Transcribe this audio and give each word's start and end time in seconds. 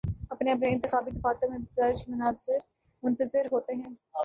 اپنے 0.31 0.51
اپنے 0.51 0.69
انتخابی 0.69 1.11
دفاتر 1.11 1.47
میں 1.47 1.57
نتائج 1.59 2.03
کے 2.03 2.57
منتظر 3.03 3.47
ہوتے 3.51 3.75
ہیں 3.75 3.89